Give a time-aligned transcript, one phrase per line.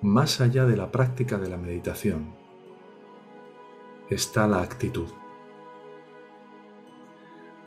[0.00, 2.34] más allá de la práctica de la meditación,
[4.10, 5.08] está la actitud.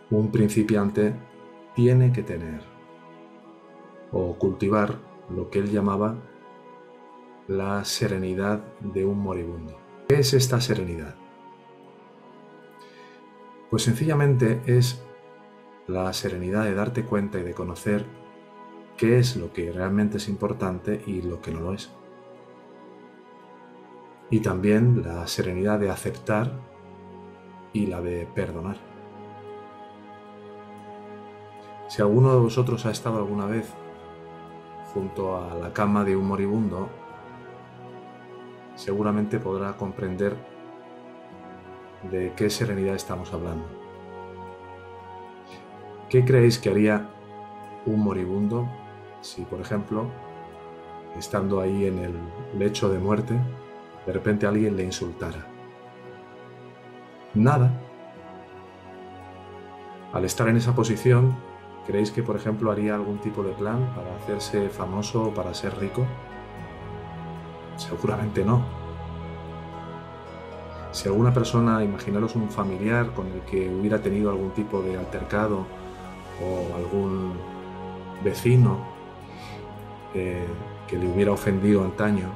[0.10, 1.14] Un principiante
[1.76, 2.62] tiene que tener
[4.12, 6.16] o cultivar lo que él llamaba
[7.48, 9.78] la serenidad de un moribundo.
[10.08, 11.16] ¿Qué es esta serenidad?
[13.70, 15.02] Pues sencillamente es
[15.88, 18.06] la serenidad de darte cuenta y de conocer
[18.98, 21.92] qué es lo que realmente es importante y lo que no lo es.
[24.32, 26.52] Y también la serenidad de aceptar
[27.74, 28.78] y la de perdonar.
[31.88, 33.70] Si alguno de vosotros ha estado alguna vez
[34.94, 36.90] junto a la cama de un moribundo,
[38.76, 40.36] seguramente podrá comprender
[42.10, 43.66] de qué serenidad estamos hablando.
[46.10, 47.10] ¿Qué creéis que haría
[47.86, 48.70] un moribundo
[49.22, 50.08] si, por ejemplo,
[51.18, 52.14] estando ahí en el
[52.58, 53.40] lecho de muerte,
[54.06, 55.48] de repente alguien le insultara?
[57.34, 57.72] Nada.
[60.14, 61.36] Al estar en esa posición,
[61.88, 65.78] ¿creéis que, por ejemplo, haría algún tipo de plan para hacerse famoso o para ser
[65.80, 66.06] rico?
[67.78, 68.62] Seguramente no.
[70.92, 75.66] Si alguna persona, imaginaros un familiar con el que hubiera tenido algún tipo de altercado
[76.44, 77.34] o algún
[78.24, 78.80] vecino
[80.14, 80.46] eh,
[80.88, 82.30] que le hubiera ofendido antaño,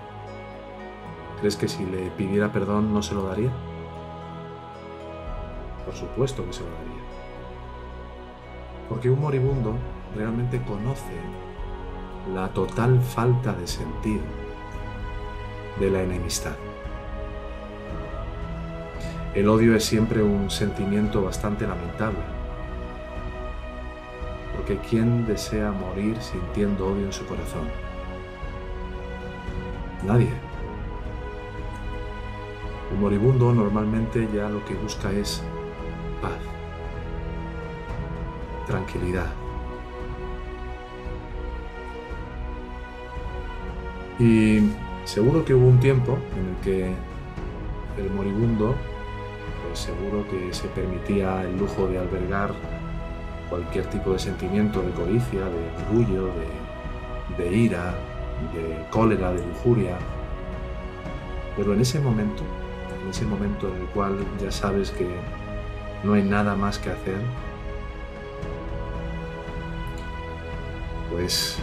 [1.46, 3.52] ¿crees que si le pidiera perdón no se lo daría?
[5.86, 7.04] Por supuesto que se lo daría.
[8.90, 9.76] Porque un moribundo
[10.16, 11.14] realmente conoce
[12.34, 14.24] la total falta de sentido
[15.80, 16.56] de la enemistad.
[19.36, 22.24] El odio es siempre un sentimiento bastante lamentable,
[24.56, 27.70] porque ¿quién desea morir sintiendo odio en su corazón?
[30.08, 30.55] Nadie.
[32.92, 35.42] El moribundo normalmente ya lo que busca es
[36.22, 36.40] paz,
[38.68, 39.34] tranquilidad.
[44.20, 44.60] Y
[45.04, 46.94] seguro que hubo un tiempo en el que
[48.02, 48.76] el moribundo
[49.68, 52.54] pues seguro que se permitía el lujo de albergar
[53.50, 57.94] cualquier tipo de sentimiento de codicia, de orgullo, de, de ira,
[58.54, 59.98] de cólera, de lujuria.
[61.56, 62.44] Pero en ese momento,
[63.06, 65.08] en ese momento en el cual ya sabes que
[66.04, 67.20] no hay nada más que hacer,
[71.12, 71.60] pues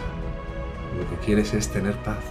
[0.97, 2.23] lo que quieres es tener paz.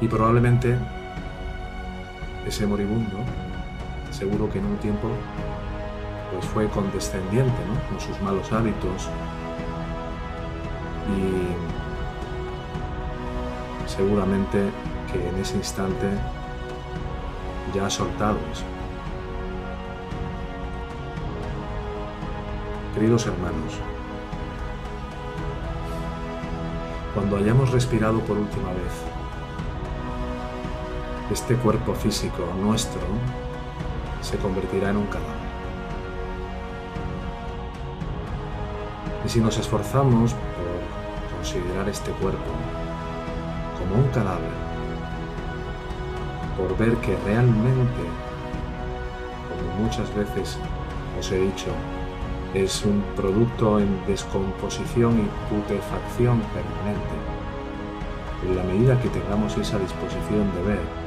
[0.00, 0.78] Y probablemente
[2.46, 3.18] ese moribundo,
[4.10, 5.08] seguro que en un tiempo
[6.32, 9.10] pues fue condescendiente con sus malos hábitos
[11.14, 11.52] y
[13.86, 14.70] seguramente
[15.12, 16.08] que en ese instante
[17.74, 18.64] ya ha soltado eso.
[22.94, 23.74] Queridos hermanos,
[27.14, 28.92] cuando hayamos respirado por última vez,
[31.30, 33.00] este cuerpo físico nuestro
[34.20, 35.42] se convertirá en un cadáver.
[39.24, 42.50] Y si nos esforzamos por considerar este cuerpo
[43.78, 44.71] como un cadáver,
[46.56, 48.02] por ver que realmente,
[49.48, 50.58] como muchas veces
[51.18, 51.70] os he dicho,
[52.54, 57.16] es un producto en descomposición y putefacción permanente,
[58.44, 61.02] en la medida que tengamos esa disposición de ver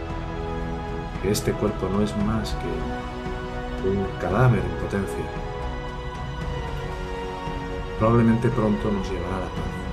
[1.32, 5.26] este cuerpo no es más que un cadáver en potencia,
[8.00, 9.85] probablemente pronto nos llevará a la paz.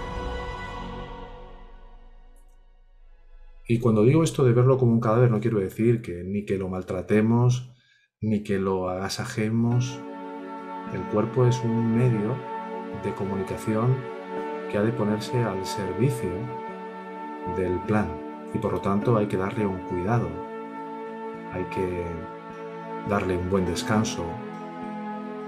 [3.73, 6.59] Y cuando digo esto de verlo como un cadáver, no quiero decir que ni que
[6.59, 7.73] lo maltratemos,
[8.21, 9.99] ni que lo agasajemos.
[10.93, 12.37] El cuerpo es un medio
[13.03, 13.97] de comunicación
[14.71, 16.29] que ha de ponerse al servicio
[17.57, 18.09] del plan
[18.53, 20.29] y por lo tanto hay que darle un cuidado,
[21.55, 22.05] hay que
[23.09, 24.27] darle un buen descanso,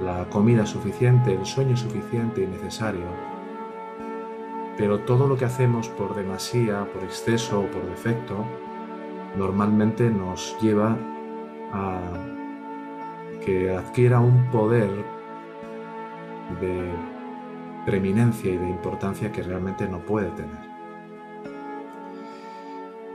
[0.01, 3.34] la comida suficiente, el sueño suficiente y necesario.
[4.77, 8.45] Pero todo lo que hacemos por demasía, por exceso o por defecto,
[9.37, 10.97] normalmente nos lleva
[11.73, 12.01] a
[13.45, 14.91] que adquiera un poder
[16.61, 16.91] de
[17.85, 20.75] preeminencia y de importancia que realmente no puede tener.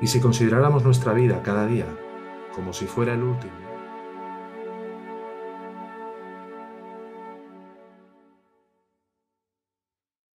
[0.02, 1.86] Y si consideráramos nuestra vida cada día
[2.54, 3.69] como si fuera el último,